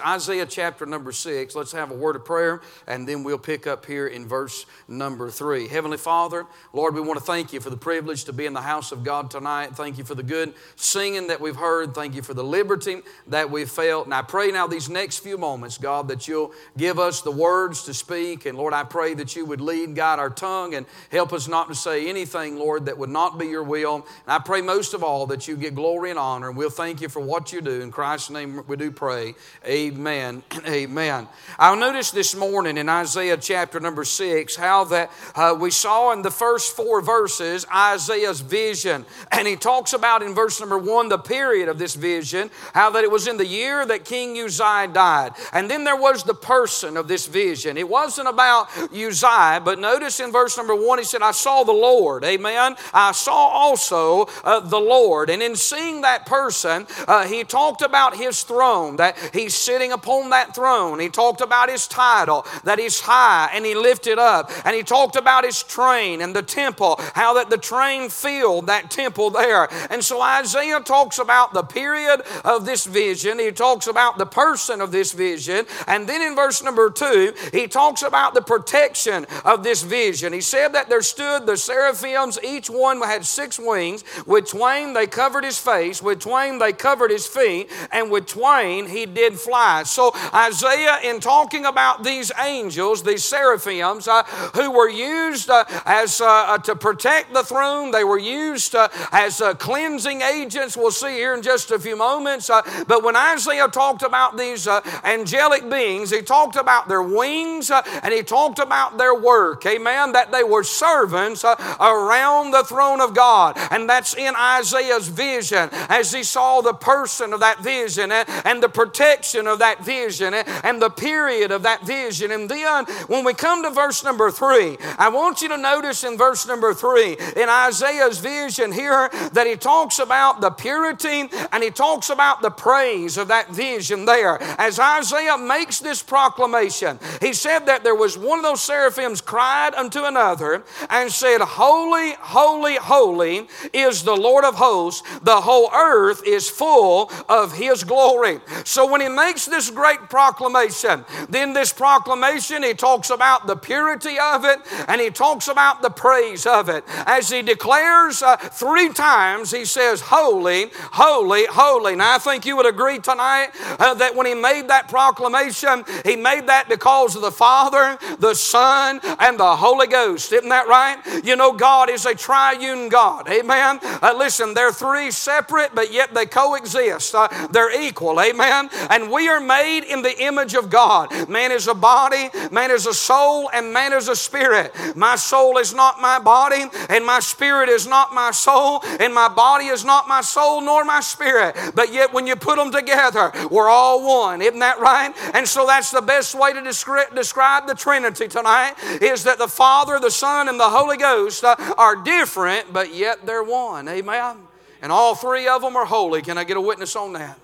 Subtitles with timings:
[0.00, 1.54] Isaiah chapter number six.
[1.54, 5.30] Let's have a word of prayer and then we'll pick up here in verse number
[5.30, 5.68] three.
[5.68, 8.60] Heavenly Father, Lord, we want to thank you for the privilege to be in the
[8.60, 9.76] house of God tonight.
[9.76, 11.94] Thank you for the good singing that we've heard.
[11.94, 14.06] Thank you for the liberty that we've felt.
[14.06, 17.84] And I pray now these next few moments, God, that you'll give us the words
[17.84, 18.46] to speak.
[18.46, 21.68] And Lord, I pray that you would lead, guide our tongue and help us not
[21.68, 23.96] to say anything, Lord, that would not be your will.
[23.96, 26.48] And I pray most of all that you get glory and honor.
[26.48, 27.80] And we'll thank you for what you do.
[27.80, 29.34] In Christ's name we do pray.
[29.66, 29.87] Amen.
[29.88, 30.42] Amen.
[30.66, 31.28] Amen.
[31.58, 36.20] I'll notice this morning in Isaiah chapter number six how that uh, we saw in
[36.20, 39.06] the first four verses Isaiah's vision.
[39.32, 43.02] And he talks about in verse number one the period of this vision, how that
[43.02, 45.32] it was in the year that King Uzziah died.
[45.54, 47.78] And then there was the person of this vision.
[47.78, 51.72] It wasn't about Uzziah, but notice in verse number one he said, I saw the
[51.72, 52.24] Lord.
[52.24, 52.76] Amen.
[52.92, 55.30] I saw also uh, the Lord.
[55.30, 60.30] And in seeing that person, uh, he talked about his throne, that he's sitting upon
[60.30, 60.98] that throne.
[60.98, 64.50] He talked about his title, that he's high and he lifted up.
[64.64, 68.90] And he talked about his train and the temple, how that the train filled that
[68.90, 69.68] temple there.
[69.88, 73.38] And so Isaiah talks about the period of this vision.
[73.38, 75.64] He talks about the person of this vision.
[75.86, 80.32] And then in verse number two, he talks about the protection of this vision.
[80.32, 84.02] He said that there stood the seraphims, each one had six wings.
[84.26, 88.88] With twain they covered his face, with twain they covered his feet, and with twain
[88.88, 89.67] he did fly.
[89.84, 94.22] So, Isaiah, in talking about these angels, these seraphims, uh,
[94.54, 98.88] who were used uh, as uh, uh to protect the throne, they were used uh,
[99.12, 100.76] as uh, cleansing agents.
[100.76, 102.48] We'll see here in just a few moments.
[102.86, 104.66] but when Isaiah talked about these
[105.04, 109.66] angelic beings, he talked about their wings and he talked about their work.
[109.66, 110.12] Amen.
[110.12, 113.56] That they were servants around the throne of God.
[113.70, 118.62] And that's in Isaiah's vision as he saw the person of that vision and, and
[118.62, 122.30] the protection of that vision and the period of that vision.
[122.30, 126.16] And then when we come to verse number three, I want you to notice in
[126.16, 131.70] verse number three in Isaiah's vision here that he talks about the purity and he
[131.70, 134.38] talks about the praise of that vision there.
[134.58, 139.74] As Isaiah makes this proclamation, he said that there was one of those seraphims cried
[139.74, 145.02] unto another and said, Holy, holy, holy is the Lord of hosts.
[145.20, 148.40] The whole earth is full of his glory.
[148.64, 151.04] So when he makes this great proclamation.
[151.28, 155.90] Then, this proclamation, he talks about the purity of it and he talks about the
[155.90, 156.84] praise of it.
[157.06, 161.96] As he declares uh, three times, he says, Holy, holy, holy.
[161.96, 166.16] Now, I think you would agree tonight uh, that when he made that proclamation, he
[166.16, 170.32] made that because of the Father, the Son, and the Holy Ghost.
[170.32, 170.98] Isn't that right?
[171.24, 173.28] You know, God is a triune God.
[173.28, 173.78] Amen.
[173.82, 177.14] Uh, listen, they're three separate, but yet they coexist.
[177.14, 178.20] Uh, they're equal.
[178.20, 178.68] Amen.
[178.90, 181.28] And we are made in the image of God.
[181.28, 184.72] Man is a body, man is a soul, and man is a spirit.
[184.96, 189.28] My soul is not my body, and my spirit is not my soul, and my
[189.28, 191.56] body is not my soul nor my spirit.
[191.74, 194.42] But yet, when you put them together, we're all one.
[194.42, 195.14] Isn't that right?
[195.34, 199.48] And so that's the best way to describe, describe the Trinity tonight is that the
[199.48, 203.88] Father, the Son, and the Holy Ghost uh, are different, but yet they're one.
[203.88, 204.36] Amen.
[204.80, 206.22] And all three of them are holy.
[206.22, 207.38] Can I get a witness on that?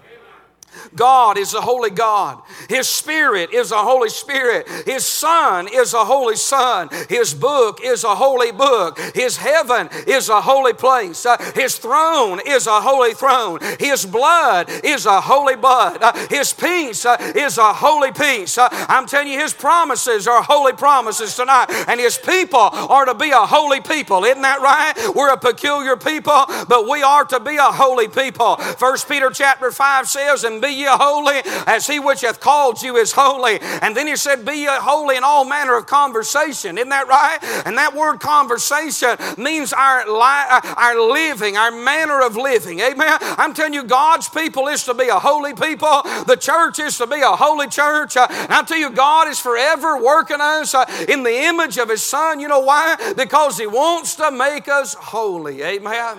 [0.94, 2.42] God is a holy God.
[2.68, 4.68] His Spirit is a Holy Spirit.
[4.86, 6.88] His Son is a Holy Son.
[7.08, 8.98] His book is a holy book.
[9.14, 11.26] His heaven is a holy place.
[11.26, 13.60] Uh, his throne is a holy throne.
[13.78, 16.02] His blood is a holy blood.
[16.02, 18.58] Uh, his peace uh, is a holy peace.
[18.58, 21.66] Uh, I'm telling you, His promises are holy promises tonight.
[21.88, 24.24] And His people are to be a holy people.
[24.24, 25.14] Isn't that right?
[25.14, 28.56] We're a peculiar people, but we are to be a holy people.
[28.56, 32.96] First Peter chapter 5 says, And be ye holy as he which hath called you
[32.96, 33.60] is holy.
[33.60, 36.78] And then he said, Be ye holy in all manner of conversation.
[36.78, 37.38] Isn't that right?
[37.66, 42.80] And that word conversation means our, li- our living, our manner of living.
[42.80, 43.18] Amen.
[43.20, 46.02] I'm telling you, God's people is to be a holy people.
[46.26, 48.16] The church is to be a holy church.
[48.16, 51.90] Uh, and I tell you, God is forever working us uh, in the image of
[51.90, 52.40] His Son.
[52.40, 52.96] You know why?
[53.16, 55.62] Because He wants to make us holy.
[55.62, 56.18] Amen.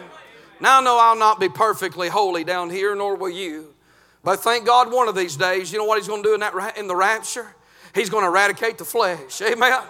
[0.59, 3.74] Now, no, I'll not be perfectly holy down here, nor will you.
[4.25, 6.39] But thank God one of these days, you know what He's going to do in,
[6.39, 7.45] that, in the rapture?
[7.93, 9.39] He's going to eradicate the flesh.
[9.39, 9.83] Amen.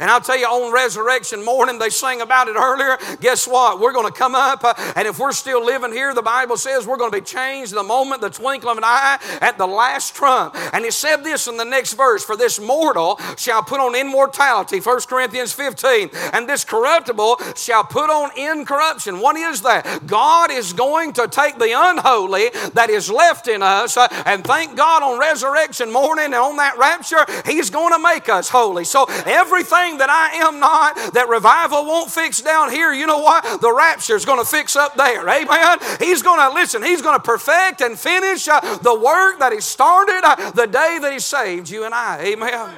[0.00, 2.98] And I'll tell you, on resurrection morning, they sang about it earlier.
[3.20, 3.80] Guess what?
[3.80, 6.86] We're going to come up, uh, and if we're still living here, the Bible says
[6.86, 10.14] we're going to be changed the moment, the twinkle of an eye, at the last
[10.14, 10.54] trump.
[10.72, 14.80] And it said this in the next verse For this mortal shall put on immortality,
[14.80, 19.20] 1 Corinthians 15, and this corruptible shall put on incorruption.
[19.20, 20.06] What is that?
[20.06, 24.76] God is going to take the unholy that is left in us, uh, and thank
[24.76, 28.84] God on resurrection morning and on that rapture, He's going to make us holy.
[28.84, 33.60] So everything that I am not, that revival won't fix down here, you know what?
[33.60, 35.28] The rapture is going to fix up there.
[35.28, 35.78] Amen.
[35.98, 36.82] He's going to listen.
[36.82, 40.98] He's going to perfect and finish uh, the work that He started uh, the day
[41.00, 42.20] that He saved you and I.
[42.20, 42.70] Amen.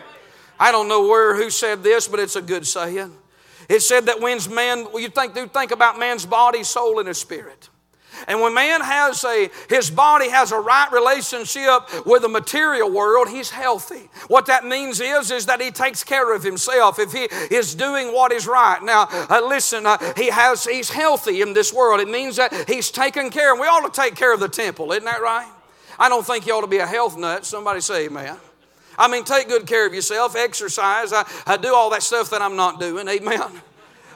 [0.58, 3.12] I don't know where who said this, but it's a good saying.
[3.68, 7.18] It said that when's man, you think, do think about man's body, soul, and his
[7.18, 7.68] spirit.
[8.26, 13.28] And when man has a, his body has a right relationship with the material world,
[13.28, 14.08] he's healthy.
[14.28, 17.24] What that means is, is that he takes care of himself if he
[17.54, 18.82] is doing what is right.
[18.82, 22.00] Now, uh, listen, uh, he has, he's healthy in this world.
[22.00, 23.52] It means that he's taken care.
[23.52, 25.50] And we ought to take care of the temple, isn't that right?
[25.98, 27.44] I don't think you ought to be a health nut.
[27.44, 28.36] Somebody say amen.
[28.98, 31.12] I mean, take good care of yourself, exercise.
[31.12, 33.08] I, I do all that stuff that I'm not doing.
[33.08, 33.60] Amen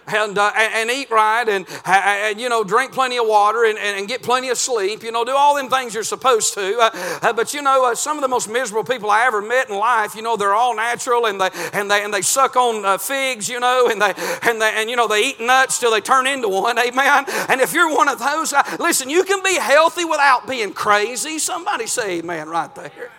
[0.09, 4.09] and, uh, and, eat right and, and, you know, drink plenty of water and, and,
[4.09, 5.03] get plenty of sleep.
[5.03, 6.79] You know, do all them things you're supposed to.
[6.79, 6.91] Uh,
[7.23, 9.77] uh, but, you know, uh, some of the most miserable people I ever met in
[9.77, 12.99] life, you know, they're all natural and they, and they, and they suck on uh,
[12.99, 16.01] figs, you know, and they, and they, and, you know, they eat nuts till they
[16.01, 16.79] turn into one.
[16.89, 17.25] Amen.
[17.49, 21.39] And if you're one of those, listen, you can be healthy without being crazy.
[21.39, 23.11] Somebody say amen right there.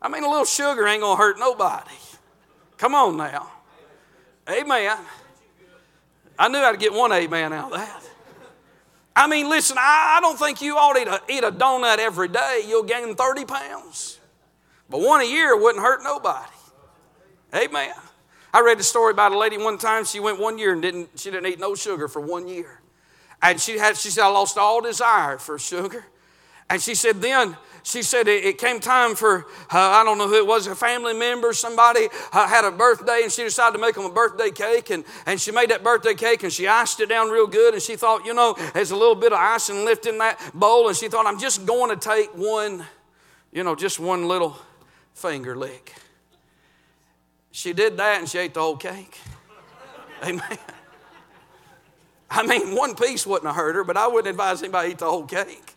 [0.00, 1.94] I mean, a little sugar ain't going to hurt nobody.
[2.76, 3.50] Come on now.
[4.50, 4.98] Amen.
[6.38, 8.02] I knew I'd get one amen out of that.
[9.14, 12.28] I mean, listen, I, don't think you ought to eat a, eat a donut every
[12.28, 12.62] day.
[12.66, 14.18] You'll gain 30 pounds.
[14.88, 16.50] But one a year wouldn't hurt nobody.
[17.54, 17.94] Amen.
[18.54, 20.04] I read a story about a lady one time.
[20.04, 22.80] She went one year and didn't, she didn't eat no sugar for one year.
[23.42, 26.04] And she, had, she said, I lost all desire for sugar.
[26.70, 30.28] And she said, then she said it, it came time for, uh, I don't know
[30.28, 33.80] who it was, a family member, somebody uh, had a birthday and she decided to
[33.80, 34.90] make them a birthday cake.
[34.90, 37.74] And, and she made that birthday cake and she iced it down real good.
[37.74, 40.88] And she thought, you know, there's a little bit of icing left in that bowl.
[40.88, 42.84] And she thought, I'm just going to take one,
[43.52, 44.56] you know, just one little
[45.14, 45.94] finger lick.
[47.50, 49.18] She did that and she ate the whole cake.
[50.22, 50.58] Amen.
[52.30, 55.10] I mean, one piece wouldn't have hurt her, but I wouldn't advise anybody eat the
[55.10, 55.74] whole cake.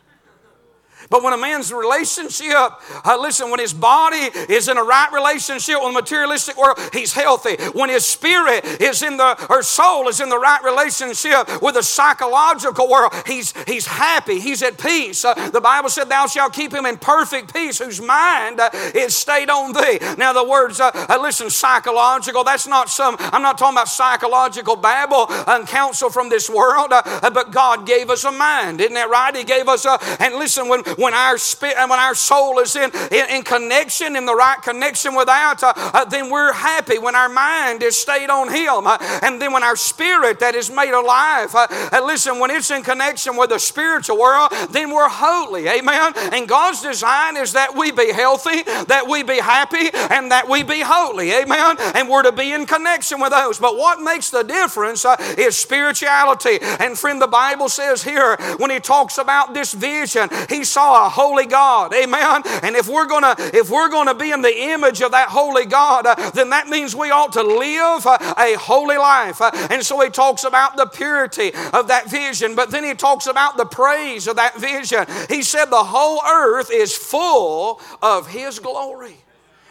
[1.09, 5.75] But when a man's relationship, uh, listen, when his body is in a right relationship
[5.75, 7.55] with the materialistic world, he's healthy.
[7.73, 11.83] When his spirit is in the, or soul is in the right relationship with the
[11.83, 15.23] psychological world, he's, he's happy, he's at peace.
[15.23, 19.15] Uh, the Bible said, Thou shalt keep him in perfect peace, whose mind uh, is
[19.15, 19.99] stayed on thee.
[20.17, 24.75] Now, the words, uh, uh, listen, psychological, that's not some, I'm not talking about psychological
[24.75, 28.81] babble and counsel from this world, uh, but God gave us a mind.
[28.81, 29.35] Isn't that right?
[29.35, 32.75] He gave us a, and listen, when, when our spirit and when our soul is
[32.75, 36.97] in, in, in, connection, in the right connection with that, uh, uh, then we're happy.
[36.97, 40.69] When our mind is stayed on Him, uh, and then when our spirit that is
[40.69, 45.09] made alive, uh, uh, listen, when it's in connection with the spiritual world, then we're
[45.09, 45.67] holy.
[45.67, 46.13] Amen.
[46.15, 50.63] And God's design is that we be healthy, that we be happy, and that we
[50.63, 51.31] be holy.
[51.31, 51.77] Amen.
[51.95, 53.59] And we're to be in connection with those.
[53.59, 56.59] But what makes the difference uh, is spirituality.
[56.61, 61.09] And friend, the Bible says here when He talks about this vision, He saw a
[61.09, 61.93] holy God.
[61.93, 62.43] Amen.
[62.63, 66.05] And if we're gonna if we're gonna be in the image of that holy God,
[66.05, 69.41] uh, then that means we ought to live uh, a holy life.
[69.41, 73.27] Uh, and so he talks about the purity of that vision, but then he talks
[73.27, 75.05] about the praise of that vision.
[75.29, 79.15] He said the whole earth is full of his glory.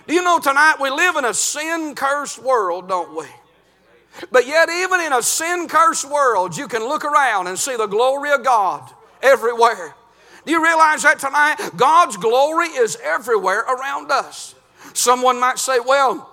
[0.06, 3.26] Do you know tonight we live in a sin cursed world, don't we?
[4.30, 7.86] But yet, even in a sin cursed world, you can look around and see the
[7.86, 8.88] glory of God
[9.22, 9.94] everywhere.
[10.44, 11.56] Do you realize that tonight?
[11.76, 14.54] God's glory is everywhere around us.
[14.92, 16.30] Someone might say, well,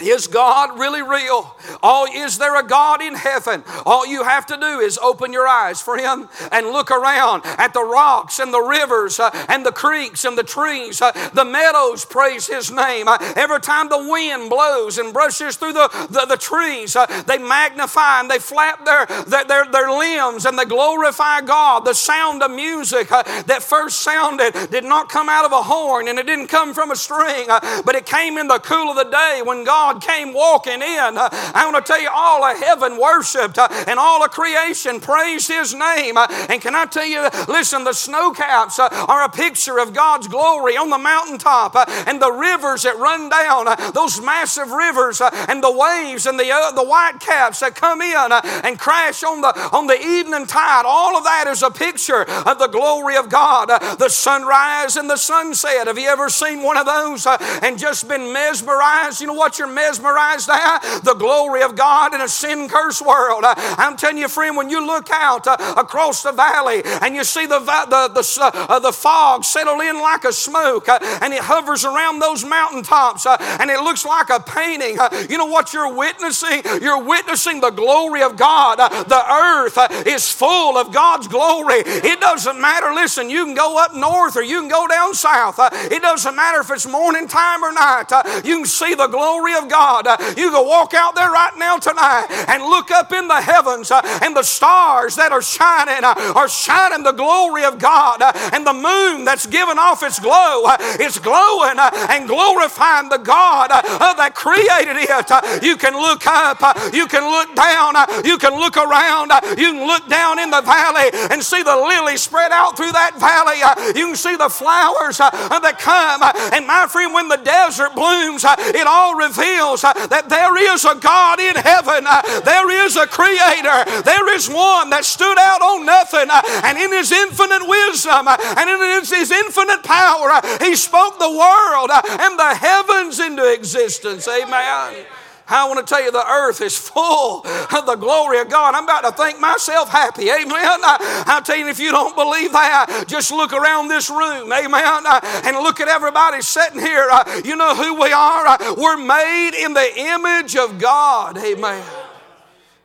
[0.00, 1.56] is God really real?
[1.82, 3.62] Oh, is there a God in heaven?
[3.86, 7.84] All you have to do is open your eyes Him and look around at the
[7.84, 11.02] rocks and the rivers uh, and the creeks and the trees.
[11.02, 13.08] Uh, the meadows praise His name.
[13.08, 16.96] Uh, every time the wind blows and brushes through the, the, the trees,
[17.26, 21.84] they magnify and they flap their, their, their, their, limbs and they glorify God.
[21.84, 26.18] The sound of music that first sounded did not come out of a horn and
[26.18, 27.46] it didn't come from a string,
[27.84, 31.18] but it came in the cool of the day when God God came walking in.
[31.18, 35.48] I want to tell you, all of heaven worshiped uh, and all of creation praised
[35.48, 36.16] His name.
[36.16, 39.92] Uh, and can I tell you, listen, the snow caps uh, are a picture of
[39.92, 41.74] God's glory on the mountaintop
[42.06, 46.44] and the rivers that run down, those massive rivers and the waves and the,
[46.76, 48.30] the white caps that come in
[48.64, 50.84] and crash on the, on the evening tide.
[50.86, 53.66] All of that is a picture of the glory of God.
[53.98, 55.88] The sunrise and the sunset.
[55.88, 59.20] Have you ever seen one of those and just been mesmerized?
[59.20, 61.00] You know what you're mesmerized at?
[61.02, 63.44] The glory of God in a sin cursed world.
[63.44, 67.24] Uh, I'm telling you, friend, when you look out uh, across the valley and you
[67.24, 71.40] see the, the, the, uh, uh, the fog settle in like a smoke and it
[71.42, 74.96] hovers around those mountaintops and it looks like a painting,
[75.28, 76.62] you know what you're witnessing?
[76.80, 78.78] You're witnessing the glory of God.
[78.78, 81.82] The earth is full of God's glory.
[81.84, 82.92] It doesn't matter.
[82.92, 85.58] Listen, you can go up north or you can go down south.
[85.60, 88.10] It doesn't matter if it's morning time or night.
[88.44, 90.06] You can see the glory of God.
[90.06, 93.90] Uh, you can walk out there right now tonight and look up in the heavens
[93.90, 98.66] uh, and the stars that are shining uh, are shining the glory of God and
[98.66, 100.66] the moon that's giving off its glow
[101.00, 105.62] is glowing and glorifying the God that created it.
[105.62, 106.60] You can look up,
[106.92, 111.10] you can look down, you can look around, you can look down in the valley
[111.30, 113.58] and see the lilies spread out through that valley.
[113.98, 116.22] You can see the flowers that come.
[116.52, 120.94] And my friend, when the desert blooms, it all reveals Uh, that there is a
[120.96, 125.84] God in heaven, uh, there is a creator, there is one that stood out on
[125.84, 131.30] nothing, uh, and in his infinite wisdom and in his infinite power, he spoke the
[131.30, 134.26] world and the heavens into existence.
[134.26, 135.04] Amen.
[135.52, 138.74] I want to tell you the earth is full of the glory of God.
[138.74, 140.30] I'm about to think myself happy.
[140.30, 140.48] Amen.
[140.50, 144.52] I, I'll tell you, if you don't believe that, just look around this room.
[144.52, 145.04] Amen.
[145.44, 147.08] And look at everybody sitting here.
[147.44, 148.58] You know who we are?
[148.76, 151.36] We're made in the image of God.
[151.38, 151.84] Amen.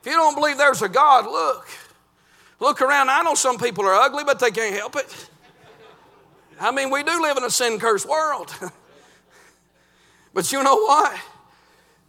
[0.02, 1.68] If you don't believe there's a God, look.
[2.60, 3.10] Look around.
[3.10, 5.30] I know some people are ugly, but they can't help it.
[6.60, 8.54] I mean, we do live in a sin cursed world.
[10.34, 11.20] but you know what?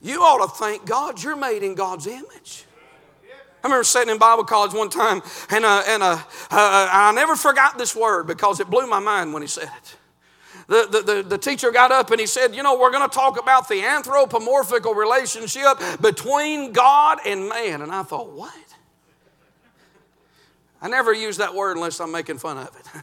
[0.01, 2.65] You ought to thank God you're made in God's image.
[3.63, 6.13] I remember sitting in Bible college one time, and, uh, and uh,
[6.51, 9.97] uh, I never forgot this word because it blew my mind when he said it.
[10.69, 13.13] The, the, the, the, teacher got up and he said, You know, we're going to
[13.15, 17.81] talk about the anthropomorphical relationship between God and man.
[17.81, 18.53] And I thought, What?
[20.83, 23.03] I never use that word unless I'm making fun of it.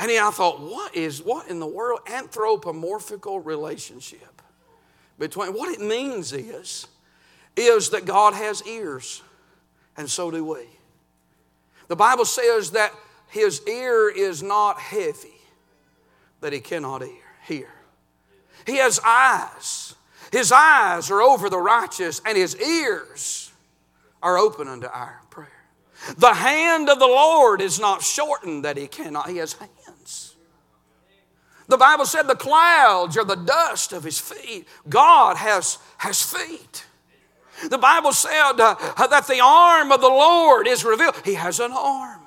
[0.00, 2.00] and he I thought, What is, what in the world?
[2.08, 4.35] Anthropomorphical relationship
[5.18, 6.86] between what it means is
[7.56, 9.22] is that God has ears
[9.96, 10.66] and so do we.
[11.88, 12.92] The Bible says that
[13.28, 15.28] his ear is not heavy
[16.40, 17.02] that he cannot
[17.46, 17.68] hear.
[18.66, 19.94] He has eyes.
[20.32, 23.52] His eyes are over the righteous and his ears
[24.22, 25.48] are open unto our prayer.
[26.18, 29.30] The hand of the Lord is not shortened that he cannot.
[29.30, 29.70] He has hands.
[31.68, 34.66] The Bible said the clouds are the dust of his feet.
[34.88, 36.84] God has, has feet.
[37.68, 38.74] The Bible said uh,
[39.06, 41.16] that the arm of the Lord is revealed.
[41.24, 42.20] He has an arm.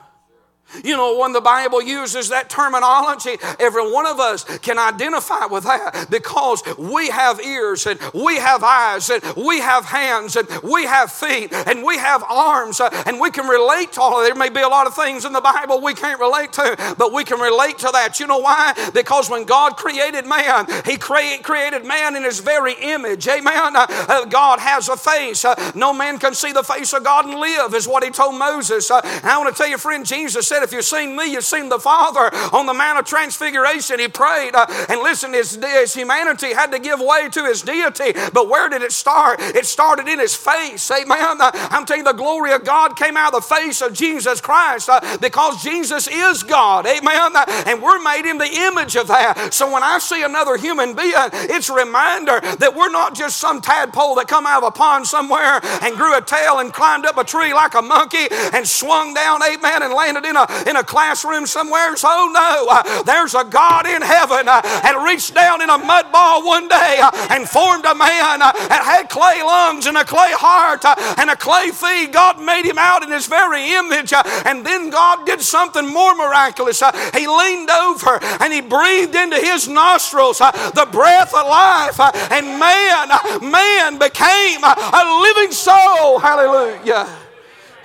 [0.84, 5.64] You know, when the Bible uses that terminology, every one of us can identify with
[5.64, 10.86] that because we have ears and we have eyes and we have hands and we
[10.86, 14.30] have feet and we have arms uh, and we can relate to all of it.
[14.30, 17.14] There may be a lot of things in the Bible we can't relate to, but
[17.14, 18.20] we can relate to that.
[18.20, 18.74] You know why?
[18.94, 23.28] Because when God created man, He create, created man in His very image.
[23.28, 23.76] Amen.
[23.76, 25.46] Uh, uh, God has a face.
[25.46, 28.38] Uh, no man can see the face of God and live, is what He told
[28.38, 28.90] Moses.
[28.92, 31.44] Uh, I want to tell you, friend, Jesus said, said, If you've seen me, you've
[31.44, 32.30] seen the Father.
[32.54, 34.52] On the Mount of Transfiguration, he prayed.
[34.54, 38.14] Uh, and listen, his, his humanity had to give way to his deity.
[38.34, 39.40] But where did it start?
[39.40, 40.90] It started in his face.
[40.92, 41.42] Amen.
[41.42, 44.42] Uh, I'm telling you, the glory of God came out of the face of Jesus
[44.42, 46.86] Christ uh, because Jesus is God.
[46.86, 47.36] Amen.
[47.36, 49.54] Uh, and we're made in the image of that.
[49.54, 53.62] So when I see another human being, it's a reminder that we're not just some
[53.62, 57.18] tadpole that come out of a pond somewhere and grew a tail and climbed up
[57.18, 60.84] a tree like a monkey and swung down, amen, and landed in a in a
[60.84, 61.96] classroom somewhere.
[61.96, 66.12] So, no, uh, there's a God in heaven uh, and reached down in a mud
[66.12, 70.06] ball one day uh, and formed a man uh, that had clay lungs and a
[70.06, 72.12] clay heart uh, and a clay feet.
[72.12, 74.14] God made him out in his very image.
[74.14, 76.82] Uh, and then God did something more miraculous.
[77.14, 82.00] He leaned over and he breathed into his nostrils the breath of life.
[82.32, 83.10] And man,
[83.42, 86.20] man became a living soul.
[86.20, 87.29] Hallelujah.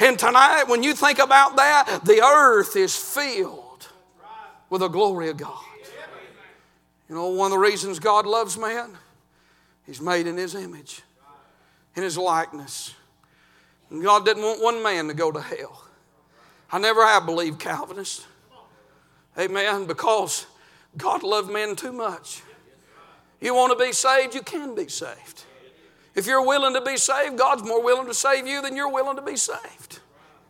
[0.01, 3.89] And tonight, when you think about that, the earth is filled
[4.69, 5.63] with the glory of God.
[7.09, 8.97] You know, one of the reasons God loves man?
[9.87, 11.03] He's made in His image,
[11.95, 12.95] in His likeness.
[13.91, 15.85] And God didn't want one man to go to hell.
[16.73, 18.27] I never have believed Calvinist.
[19.39, 19.87] Amen.
[19.87, 20.47] Because
[20.97, 22.43] God loved men too much.
[23.41, 25.45] You want to be saved, you can be saved.
[26.15, 29.17] If you're willing to be saved, God's more willing to save you than you're willing
[29.17, 30.01] to be saved.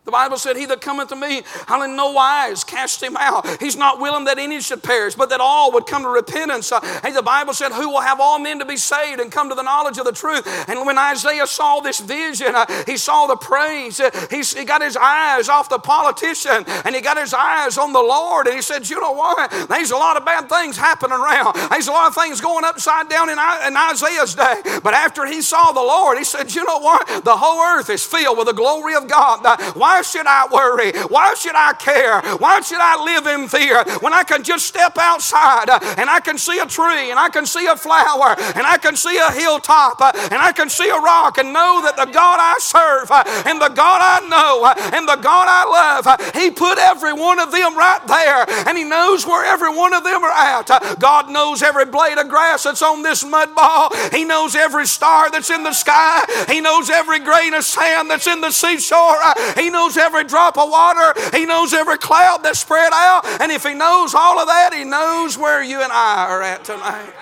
[0.05, 3.59] The Bible said, He that cometh to me, I'll in no wise cast him out.
[3.59, 6.71] He's not willing that any should perish, but that all would come to repentance.
[6.71, 9.49] Uh, and the Bible said, Who will have all men to be saved and come
[9.49, 10.45] to the knowledge of the truth?
[10.69, 13.99] And when Isaiah saw this vision, uh, he saw the praise.
[13.99, 18.01] Uh, he, got his eyes off the politician and he got his eyes on the
[18.01, 18.45] Lord.
[18.45, 19.49] And he said, You know what?
[19.69, 21.55] There's a lot of bad things happening around.
[21.71, 24.61] There's a lot of things going upside down in, in Isaiah's day.
[24.83, 27.25] But after he saw the Lord, he said, You know what?
[27.25, 29.41] The whole earth is filled with the glory of God.
[29.75, 30.91] Why why should I worry?
[31.07, 32.19] Why should I care?
[32.35, 36.19] Why should I live in fear when I can just step outside uh, and I
[36.19, 39.31] can see a tree and I can see a flower and I can see a
[39.31, 43.09] hilltop uh, and I can see a rock and know that the God I serve
[43.09, 47.39] uh, and the God I know and the God I love, He put every one
[47.39, 50.99] of them right there and He knows where every one of them are at.
[50.99, 53.95] God knows every blade of grass that's on this mud ball.
[54.11, 56.25] He knows every star that's in the sky.
[56.49, 59.23] He knows every grain of sand that's in the seashore.
[59.55, 63.25] He knows knows every drop of water, He knows every cloud that's spread out.
[63.41, 66.63] And if He knows all of that, He knows where you and I are at
[66.63, 67.13] tonight.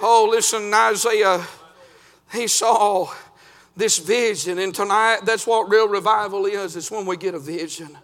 [0.00, 1.44] Oh, listen, Isaiah,
[2.32, 3.10] he saw
[3.76, 4.58] this vision.
[4.58, 6.76] And tonight, that's what real revival is.
[6.76, 7.96] It's when we get a vision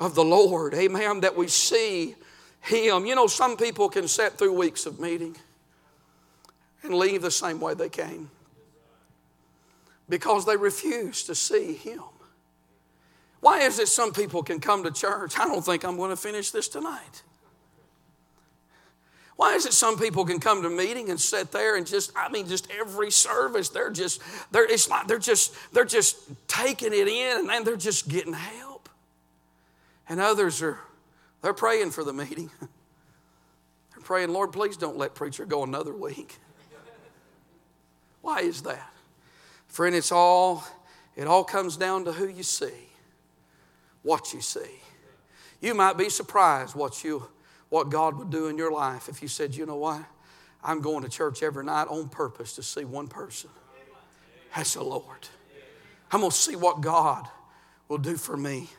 [0.00, 0.74] of the Lord.
[0.74, 1.20] Amen.
[1.20, 2.16] That we see
[2.60, 3.06] Him.
[3.06, 5.36] You know, some people can sit through weeks of meeting
[6.82, 8.30] and leave the same way they came
[10.08, 12.02] because they refuse to see Him.
[13.40, 15.38] Why is it some people can come to church?
[15.38, 17.22] I don't think I'm going to finish this tonight.
[19.36, 22.28] Why is it some people can come to meeting and sit there and just, I
[22.28, 26.18] mean, just every service, they're just, they're, it's like they're just, they're just
[26.48, 28.88] taking it in and then they're just getting help.
[30.08, 30.80] And others are,
[31.40, 32.50] they're praying for the meeting.
[32.60, 36.38] They're praying, Lord, please don't let preacher go another week.
[38.22, 38.90] Why is that?
[39.68, 40.64] Friend, it's all,
[41.14, 42.87] it all comes down to who you see
[44.02, 44.80] what you see.
[45.60, 47.26] You might be surprised what you
[47.68, 50.02] what God would do in your life if you said, you know what?
[50.64, 53.50] I'm going to church every night on purpose to see one person.
[54.56, 55.28] That's the Lord.
[56.10, 57.28] I'm going to see what God
[57.88, 58.70] will do for me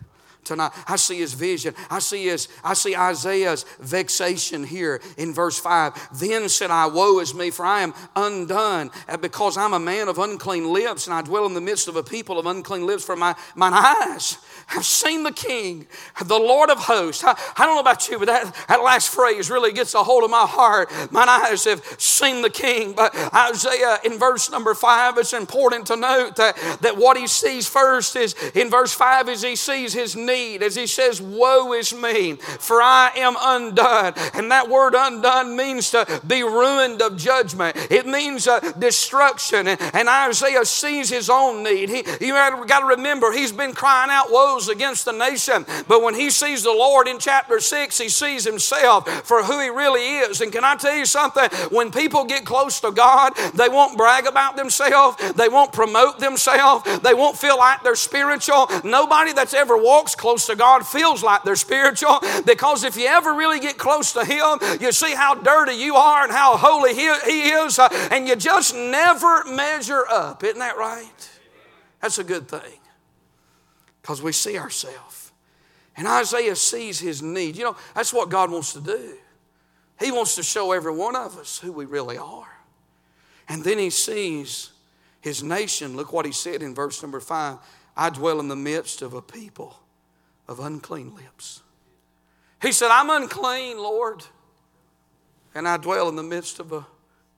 [0.44, 0.72] tonight.
[0.88, 1.76] I see his vision.
[1.90, 6.20] I see his, I see Isaiah's vexation here in verse 5.
[6.20, 10.08] Then said I, Woe is me, for I am undone, uh, because I'm a man
[10.08, 13.04] of unclean lips, and I dwell in the midst of a people of unclean lips,
[13.04, 15.88] for my, mine eyes have seen the King,
[16.26, 17.24] the Lord of hosts.
[17.24, 20.24] I, I don't know about you, but that, that last phrase really gets a hold
[20.24, 20.92] of my heart.
[21.12, 22.94] Mine eyes have seen the King.
[22.94, 27.68] But Isaiah in verse number 5, it's important to note that, that what he sees
[27.68, 31.94] first is in verse 5 is he sees his need as he says, Woe is
[31.94, 34.14] me, for I am undone.
[34.34, 39.68] And that word undone means to be ruined of judgment, it means uh, destruction.
[39.68, 41.90] And, and, Isaiah sees his own need.
[41.90, 45.66] He, you got to remember, he's been crying out woes against the nation.
[45.88, 49.70] But when he sees the Lord in chapter 6, he sees himself for who he
[49.70, 50.42] really is.
[50.42, 51.48] And can I tell you something?
[51.70, 57.00] When people get close to God, they won't brag about themselves, they won't promote themselves,
[57.02, 58.68] they won't feel like they're spiritual.
[58.84, 63.34] Nobody that's ever walks close to God feels like they're spiritual because if you ever
[63.34, 67.12] really get close to Him, you see how dirty you are and how holy He,
[67.26, 70.44] he is, uh, and you just never measure up.
[70.44, 71.30] Isn't that right?
[72.02, 72.80] That's a good thing
[74.02, 75.32] because we see ourselves.
[75.96, 77.56] And Isaiah sees his need.
[77.56, 79.16] You know, that's what God wants to do.
[80.00, 82.58] He wants to show every one of us who we really are.
[83.48, 84.72] And then he sees
[85.22, 85.96] his nation.
[85.96, 87.58] Look what he said in verse number five
[87.98, 89.79] I dwell in the midst of a people
[90.50, 91.62] of unclean lips.
[92.62, 94.26] He said, I'm unclean, Lord,
[95.56, 96.86] and I dwell in the midst of a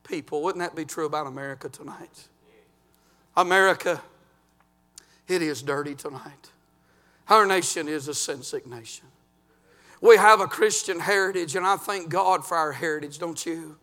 [0.02, 0.42] people.
[0.42, 2.28] Wouldn't that be true about America tonight?
[3.36, 4.00] America,
[5.28, 6.50] it is dirty tonight.
[7.28, 9.06] Our nation is a sin sick nation.
[10.00, 13.76] We have a Christian heritage, and I thank God for our heritage, don't you?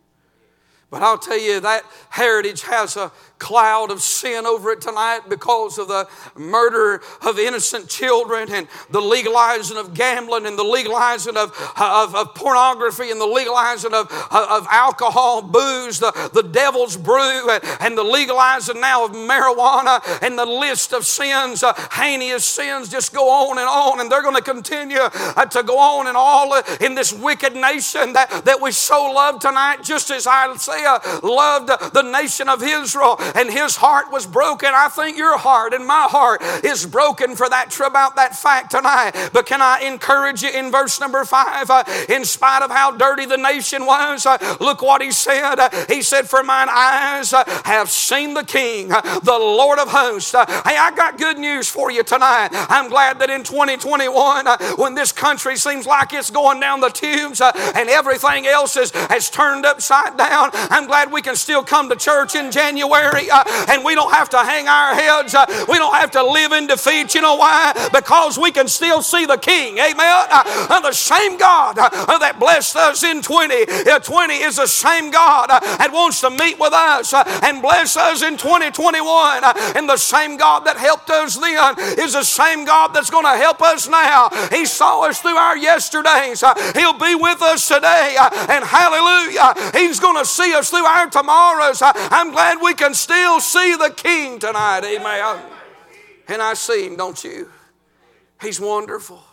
[0.91, 5.77] But I'll tell you, that heritage has a cloud of sin over it tonight because
[5.77, 11.51] of the murder of innocent children and the legalizing of gambling and the legalizing of,
[11.79, 17.49] of, of pornography and the legalizing of, of alcohol, booze, the, the devil's brew,
[17.79, 23.13] and, the legalizing now of marijuana and the list of sins, uh, heinous sins, just
[23.13, 23.99] go on and on.
[23.99, 27.55] And they're going to continue uh, to go on and all uh, in this wicked
[27.55, 32.49] nation that, that we so love tonight, just as I say Isaiah loved the nation
[32.49, 34.69] of Israel and his heart was broken.
[34.73, 39.29] I think your heart and my heart is broken for that about that fact tonight.
[39.33, 41.69] But can I encourage you in verse number five?
[41.69, 45.59] Uh, in spite of how dirty the nation was, uh, look what he said.
[45.59, 49.89] Uh, he said, For mine eyes uh, have seen the King, uh, the Lord of
[49.89, 50.33] hosts.
[50.33, 52.49] Uh, hey, I got good news for you tonight.
[52.51, 54.45] I'm glad that in 2021,
[54.77, 59.29] when this country seems like it's going down the tubes and everything else is, has
[59.29, 63.27] turned upside down, I'm glad we can still come to church in January
[63.69, 65.35] and we don't have to hang our heads.
[65.67, 67.15] we don't have to live in defeat.
[67.15, 67.73] You know why?
[67.93, 69.77] Because we can still see the King.
[69.77, 70.25] Amen.
[70.29, 75.11] Uh, the same God uh, that blessed us in 20, uh, 20 is the same
[75.11, 79.43] God uh, that wants to meet with us uh, and bless us in 2021.
[79.43, 83.25] Uh, and the same God that helped us then is the same God that's going
[83.25, 84.29] to help us now.
[84.51, 86.43] He saw us through our yesterdays.
[86.75, 88.17] He'll be with us today.
[88.49, 91.81] And hallelujah, He's going to see us through our tomorrows.
[91.81, 94.83] I'm glad we can still see the King tonight.
[94.83, 95.41] Amen.
[96.27, 97.49] And I see him, don't you?
[98.41, 99.23] He's wonderful.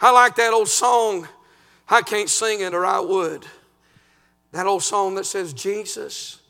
[0.00, 1.28] I like that old song.
[1.88, 3.46] I can't sing it or I would.
[4.52, 6.40] That old song that says, Jesus,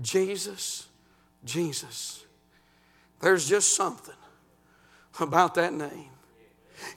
[0.00, 0.88] Jesus,
[1.44, 2.24] Jesus.
[3.20, 4.14] There's just something
[5.20, 6.10] about that name.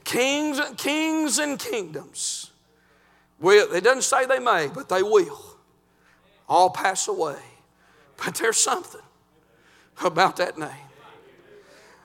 [0.04, 2.52] Kings, kings and kingdoms.
[3.40, 5.55] Will, it doesn't say they may, but they will.
[6.48, 7.40] All pass away.
[8.24, 9.02] But there's something
[10.04, 10.70] about that name.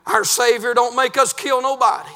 [0.07, 2.11] Our Savior don't make us kill nobody.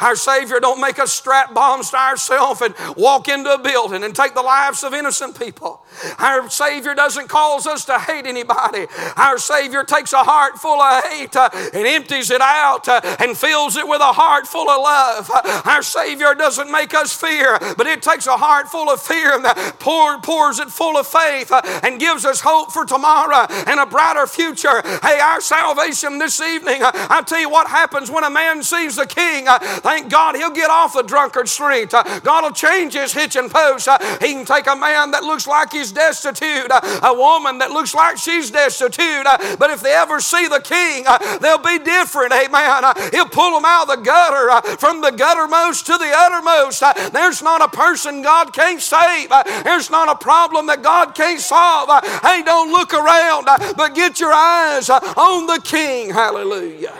[0.00, 4.14] Our Savior don't make us strap bombs to ourselves and walk into a building and
[4.14, 5.84] take the lives of innocent people.
[6.18, 8.86] Our Savior doesn't cause us to hate anybody.
[9.16, 13.36] Our Savior takes a heart full of hate uh, and empties it out uh, and
[13.36, 15.30] fills it with a heart full of love.
[15.32, 19.34] Uh, our Savior doesn't make us fear, but it takes a heart full of fear
[19.34, 19.44] and
[19.78, 23.86] pour, pours it full of faith uh, and gives us hope for tomorrow and a
[23.86, 24.82] brighter future.
[25.02, 28.96] Hey, our salvation this evening, uh, I tell you what happens when a man sees
[28.96, 29.48] the King.
[29.48, 31.92] Uh, Thank God he'll get off the drunkard street.
[31.94, 33.88] Uh, God will change his hitching post.
[33.88, 37.94] Uh, he can take a man that looks like he's destitute, a woman that looks
[37.94, 39.24] like she's destitute.
[39.58, 41.04] But if they ever see the king,
[41.40, 42.32] they'll be different.
[42.32, 42.84] Amen.
[43.12, 46.82] He'll pull them out of the gutter, from the guttermost to the uttermost.
[47.12, 49.30] There's not a person God can't save.
[49.64, 51.88] There's not a problem that God can't solve.
[52.22, 56.10] Hey, don't look around, but get your eyes on the king.
[56.10, 56.92] Hallelujah.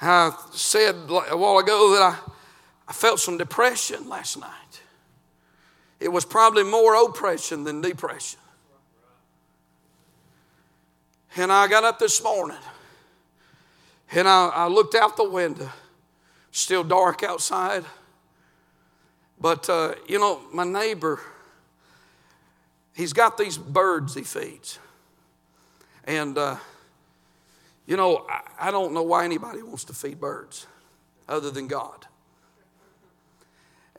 [0.00, 2.18] I said a while ago that I,
[2.88, 4.61] I felt some depression last night.
[6.02, 8.40] It was probably more oppression than depression.
[11.36, 12.58] And I got up this morning
[14.10, 15.70] and I, I looked out the window.
[16.50, 17.84] Still dark outside.
[19.40, 21.20] But, uh, you know, my neighbor,
[22.94, 24.78] he's got these birds he feeds.
[26.04, 26.56] And uh,
[27.86, 30.66] you know, I, I don't know why anybody wants to feed birds
[31.28, 32.06] other than God.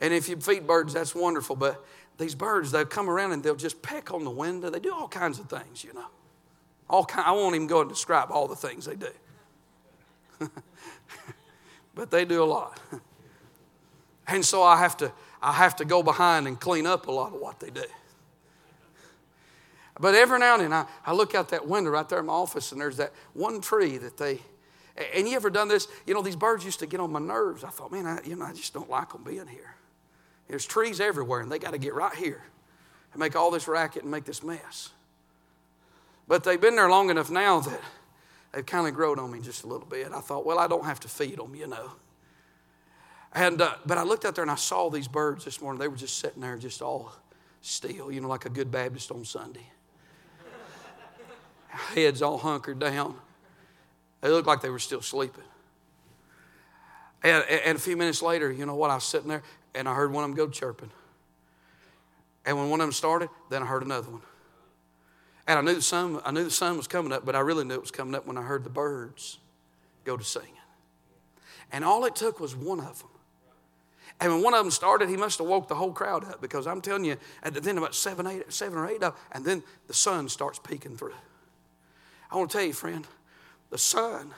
[0.04, 1.56] And if you feed birds, that's wonderful.
[1.56, 1.82] But
[2.18, 4.68] these birds, they'll come around and they'll just peck on the window.
[4.68, 6.04] They do all kinds of things, you know.
[6.90, 9.08] All kind, I won't even go and describe all the things they do.
[11.94, 12.78] but they do a lot.
[14.28, 17.32] and so I have to I have to go behind and clean up a lot
[17.34, 17.84] of what they do.
[19.98, 22.34] But every now and then I, I look out that window right there in my
[22.34, 24.40] office and there's that one tree that they,
[25.14, 25.88] and you ever done this?
[26.06, 27.64] You know, these birds used to get on my nerves.
[27.64, 29.73] I thought, man, I, you know, I just don't like them being here.
[30.54, 32.40] There's trees everywhere and they got to get right here
[33.12, 34.90] and make all this racket and make this mess.
[36.28, 37.80] But they've been there long enough now that
[38.52, 40.12] they've kind of grown on me just a little bit.
[40.12, 41.90] I thought, well, I don't have to feed them, you know.
[43.32, 45.80] And, uh, but I looked out there and I saw these birds this morning.
[45.80, 47.12] They were just sitting there, just all
[47.60, 49.66] still, you know, like a good Baptist on Sunday
[51.66, 53.16] heads all hunkered down.
[54.20, 55.42] They looked like they were still sleeping.
[57.24, 58.92] And, and a few minutes later, you know what?
[58.92, 59.42] I was sitting there
[59.74, 60.90] and I heard one of them go chirping.
[62.46, 64.22] And when one of them started, then I heard another one.
[65.46, 67.64] And I knew the sun, I knew the sun was coming up, but I really
[67.64, 69.38] knew it was coming up when I heard the birds
[70.04, 70.50] go to singing.
[71.72, 73.08] And all it took was one of them.
[74.20, 76.66] And when one of them started, he must have woke the whole crowd up because
[76.66, 79.62] I'm telling you, at the end about seven, eight, seven or eight of and then
[79.86, 81.14] the sun starts peeking through.
[82.30, 83.06] I want to tell you, friend,
[83.70, 84.32] the sun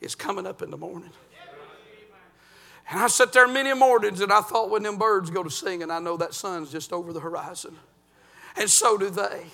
[0.00, 1.10] is coming up in the morning.
[2.90, 5.82] And I sat there many mornings and I thought when them birds go to sing,
[5.82, 7.76] and I know that sun's just over the horizon.
[8.56, 9.46] And so do they.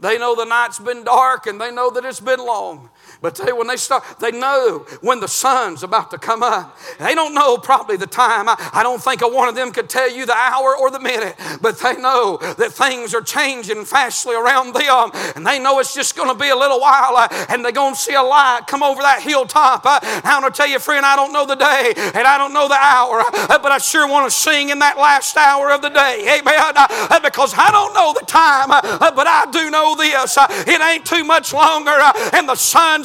[0.00, 2.90] They know the night's been dark and they know that it's been long.
[3.20, 6.76] But they, when they start, they know when the sun's about to come up.
[6.98, 8.48] They don't know probably the time.
[8.48, 11.00] I, I don't think a one of them could tell you the hour or the
[11.00, 15.94] minute, but they know that things are changing fastly around them, and they know it's
[15.94, 18.62] just going to be a little while, uh, and they're going to see a light
[18.66, 19.84] come over that hilltop.
[19.84, 22.52] Uh, I want to tell you, friend, I don't know the day, and I don't
[22.52, 25.82] know the hour, uh, but I sure want to sing in that last hour of
[25.82, 26.38] the day.
[26.38, 26.72] Amen.
[26.76, 30.36] Uh, because I don't know the time, uh, but I do know this.
[30.36, 31.96] Uh, it ain't too much longer,
[32.32, 32.54] and the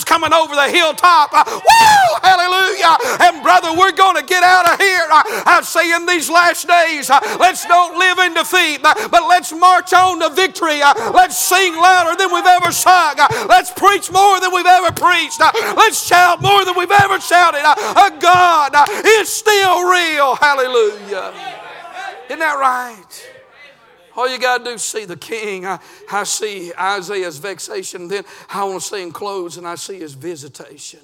[0.03, 1.29] coming over the hilltop.
[1.33, 2.19] Uh, woo!
[2.21, 2.97] Hallelujah.
[3.21, 5.07] And brother, we're going to get out of here.
[5.11, 9.51] Uh, I say in these last days, uh, let's don't live in defeat, but let's
[9.53, 10.79] march on to victory.
[10.79, 13.15] Let's sing louder than we've ever sung.
[13.47, 15.39] Let's preach more than we've ever preached.
[15.39, 17.61] Let's shout more than we've ever shouted.
[18.19, 18.73] God
[19.05, 20.35] is still real.
[20.35, 21.33] Hallelujah.
[22.27, 23.36] Isn't that right?
[24.17, 25.67] All you got to do is see the king.
[25.67, 25.79] I,
[26.11, 28.07] I see Isaiah's vexation.
[28.07, 31.01] Then I want to see him close, and I see his visitation.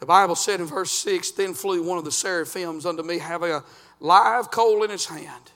[0.00, 3.52] The Bible said in verse 6 Then flew one of the seraphims unto me, having
[3.52, 3.62] a
[4.00, 5.52] live coal in his hand,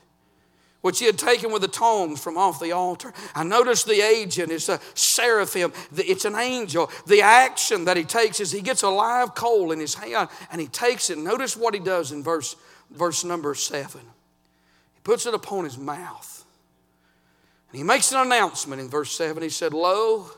[0.83, 3.15] which he had taken with the tongs from off the altar.
[3.35, 6.91] I notice the agent is a seraphim, it's an angel.
[7.07, 10.61] The action that he takes is he gets a live coal in his hand and
[10.61, 11.17] he takes it.
[11.17, 12.57] Notice what he does in verse,
[12.91, 14.03] verse number 7.
[14.03, 16.45] He puts it upon his mouth.
[17.71, 19.43] And he makes an announcement in verse 7.
[19.43, 20.31] He said, Lo,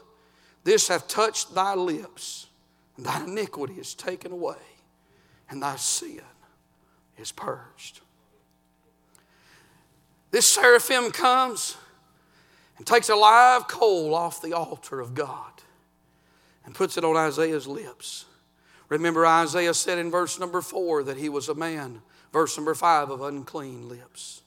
[0.65, 2.47] this hath touched thy lips,
[2.97, 4.57] and thy iniquity is taken away,
[5.49, 6.23] and thy sin
[7.17, 8.01] is purged.
[10.31, 11.77] This seraphim comes
[12.79, 15.53] and takes a live coal off the altar of God
[16.65, 18.27] and puts it on Isaiah's lips.
[18.89, 23.11] Remember, Isaiah said in verse number four that he was a man, verse number five,
[23.11, 24.40] of unclean lips.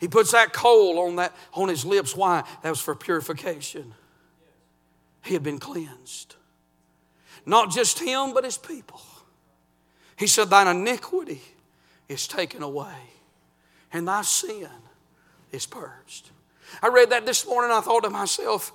[0.00, 2.16] He puts that coal on, that, on his lips.
[2.16, 2.42] Why?
[2.62, 3.94] That was for purification.
[5.22, 6.36] He had been cleansed.
[7.44, 9.00] Not just him, but his people.
[10.16, 11.42] He said, Thine iniquity
[12.08, 12.94] is taken away,
[13.92, 14.68] and thy sin
[15.52, 16.30] is purged.
[16.82, 17.70] I read that this morning.
[17.70, 18.72] I thought to myself,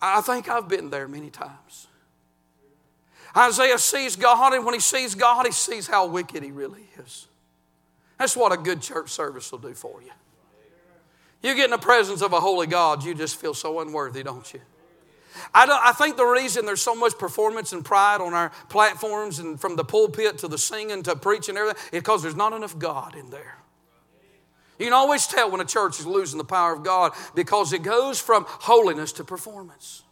[0.00, 1.86] I think I've been there many times.
[3.36, 7.26] Isaiah sees God, and when he sees God, he sees how wicked he really is.
[8.18, 10.12] That's what a good church service will do for you.
[11.42, 14.52] You get in the presence of a holy God, you just feel so unworthy, don't
[14.52, 14.60] you?
[15.54, 19.38] I, don't, I think the reason there's so much performance and pride on our platforms
[19.38, 22.52] and from the pulpit to the singing to preaching and everything is because there's not
[22.52, 23.56] enough God in there.
[24.78, 27.82] You can always tell when a church is losing the power of God because it
[27.82, 30.02] goes from holiness to performance.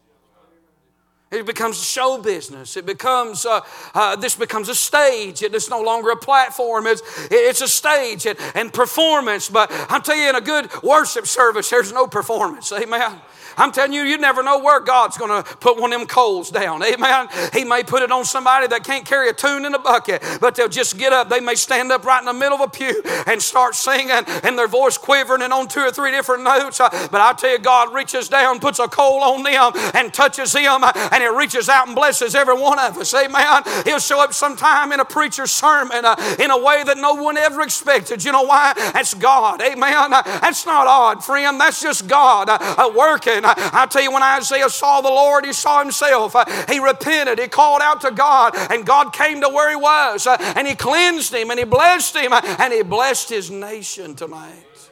[1.31, 2.77] It becomes show business.
[2.77, 3.61] It becomes, uh,
[3.95, 5.43] uh, this becomes a stage.
[5.43, 6.89] It is no longer a platform.
[6.89, 9.49] It's, it's a stage and, and performance.
[9.49, 12.73] But I'm telling you, in a good worship service, there's no performance.
[12.73, 13.21] Amen.
[13.61, 16.51] I'm telling you, you never know where God's going to put one of them coals
[16.51, 16.83] down.
[16.83, 17.29] Amen.
[17.53, 20.55] He may put it on somebody that can't carry a tune in a bucket, but
[20.55, 21.29] they'll just get up.
[21.29, 24.59] They may stand up right in the middle of a pew and start singing, and
[24.59, 26.81] their voice quivering and on two or three different notes.
[26.81, 30.53] Uh, but I tell you, God reaches down, puts a coal on them, and touches
[30.53, 33.13] them, uh, and it reaches out and blesses every one of us.
[33.13, 33.63] Amen.
[33.85, 37.37] He'll show up sometime in a preacher's sermon uh, in a way that no one
[37.37, 38.25] ever expected.
[38.25, 38.73] You know why?
[38.77, 39.61] That's God.
[39.61, 40.11] Amen.
[40.11, 41.61] That's not odd, friend.
[41.61, 42.49] That's just God
[42.95, 43.43] working.
[43.57, 46.37] I tell you, when Isaiah saw the Lord, he saw himself.
[46.37, 47.39] Uh, he repented.
[47.39, 50.75] He called out to God, and God came to where he was, uh, and he
[50.75, 54.91] cleansed him, and he blessed him, uh, and he blessed his nation tonight.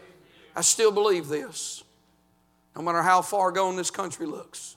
[0.55, 1.85] I still believe this.
[2.75, 4.77] No matter how far gone this country looks,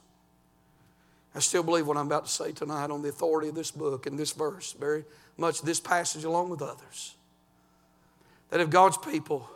[1.33, 4.05] I still believe what I'm about to say tonight on the authority of this book
[4.05, 5.05] and this verse, very
[5.37, 7.15] much this passage along with others.
[8.49, 9.49] That if God's people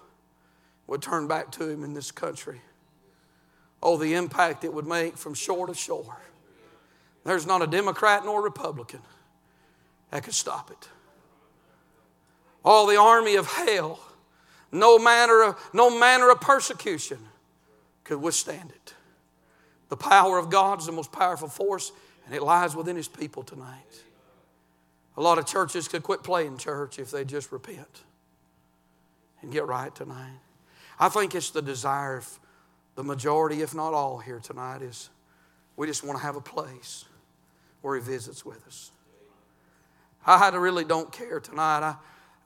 [0.87, 2.61] would turn back to Him in this country,
[3.85, 6.17] Oh, the impact it would make from shore to shore.
[7.23, 9.01] There's not a Democrat nor a Republican
[10.09, 10.89] that could stop it.
[12.63, 13.99] All the army of hell,
[14.71, 17.19] no manner of, no manner of persecution
[18.03, 18.95] could withstand it.
[19.89, 21.91] The power of God is the most powerful force,
[22.25, 24.03] and it lies within His people tonight.
[25.15, 28.01] A lot of churches could quit playing church if they just repent
[29.43, 30.39] and get right tonight.
[30.99, 32.23] I think it's the desire
[32.95, 35.09] the majority, if not all, here tonight is
[35.75, 37.05] we just want to have a place
[37.81, 38.91] where He visits with us.
[40.25, 41.81] I really don't care tonight.
[41.81, 41.95] I,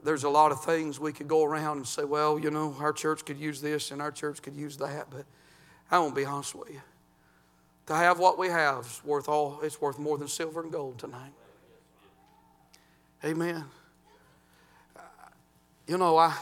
[0.04, 2.92] there's a lot of things we could go around and say, well, you know, our
[2.92, 5.26] church could use this and our church could use that, but
[5.92, 6.82] I won't be honest with you.
[7.88, 11.00] To have what we have is worth all, it's worth more than silver and gold
[11.00, 11.32] tonight.
[13.24, 13.66] Amen.
[15.88, 16.38] You know, I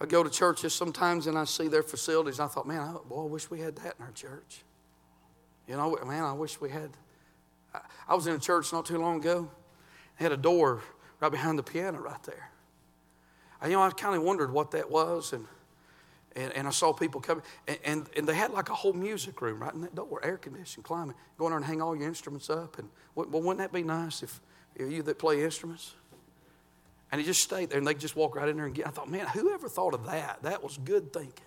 [0.00, 2.40] I go to churches sometimes and I see their facilities.
[2.40, 4.62] I thought, man, boy, I wish we had that in our church.
[5.68, 6.90] You know, man, I wish we had,
[7.74, 9.50] I, I was in a church not too long ago.
[10.16, 10.82] Had a door
[11.20, 12.50] right behind the piano right there.
[13.64, 15.46] You know, I kind of wondered what that was, and,
[16.36, 19.40] and, and I saw people coming, and, and, and, they had like a whole music
[19.40, 21.14] room right in that door, air conditioned, climbing.
[21.38, 22.78] Go in there and hang all your instruments up.
[22.78, 24.40] And well, wouldn't that be nice if,
[24.74, 25.94] if you that play instruments?
[27.12, 28.86] And he just stayed there, and they just walk right in there and get.
[28.86, 30.42] I thought, man, whoever thought of that?
[30.42, 31.46] That was good thinking.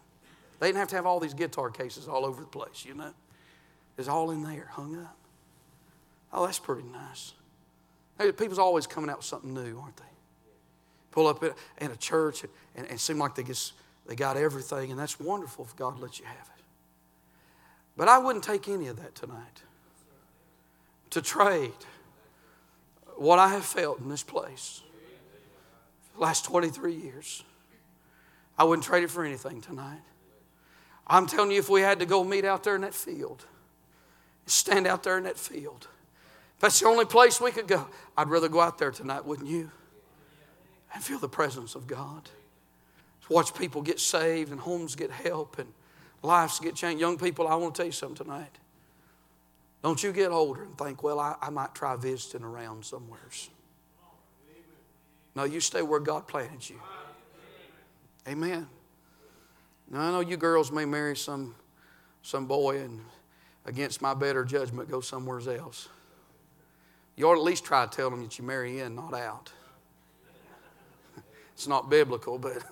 [0.60, 3.13] They didn't have to have all these guitar cases all over the place, you know.
[3.98, 5.17] It's all in there, hung up.
[6.32, 7.34] Oh, that's pretty nice.
[8.17, 10.04] Hey, people's always coming out with something new, aren't they?
[11.12, 13.74] Pull up in a church and, and, and seem like they, just,
[14.06, 16.63] they got everything, and that's wonderful if God lets you have it.
[17.96, 19.63] But I wouldn't take any of that tonight
[21.10, 21.72] to trade
[23.15, 24.82] what I have felt in this place
[26.18, 27.44] last 23 years.
[28.58, 30.02] I wouldn't trade it for anything tonight.
[31.06, 33.46] I'm telling you, if we had to go meet out there in that field,
[34.46, 35.88] stand out there in that field,
[36.56, 39.48] if that's the only place we could go, I'd rather go out there tonight, wouldn't
[39.48, 39.72] you?
[40.94, 42.30] And feel the presence of God.
[43.30, 45.72] Watch people get saved and homes get help and
[46.24, 47.00] lives get changed.
[47.00, 48.58] Young people, I want to tell you something tonight.
[49.84, 53.50] Don't you get older and think, well, I, I might try visiting around somewheres.
[55.38, 56.82] No, you stay where God planted you.
[58.28, 58.67] Amen.
[59.88, 61.54] Now, I know you girls may marry some,
[62.23, 63.02] some boy and
[63.63, 65.89] against my better judgment go somewhere else.
[67.15, 69.52] You ought at least try to tell them that you marry in, not out.
[71.54, 72.63] It's not biblical, but.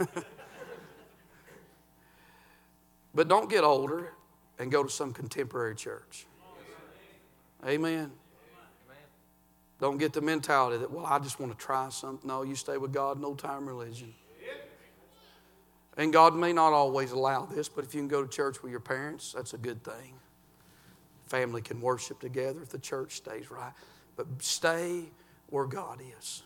[3.14, 4.12] but don't get older
[4.58, 6.26] and go to some contemporary church.
[7.64, 8.12] Amen.
[9.80, 12.28] Don't get the mentality that, well, I just want to try something.
[12.28, 14.14] No, you stay with God, no time religion.
[15.98, 18.72] And God may not always allow this, but if you can go to church with
[18.72, 20.14] your parents, that's a good thing.
[21.28, 23.72] Family can worship together if the church stays right.
[24.16, 25.06] But stay
[25.48, 26.44] where God is.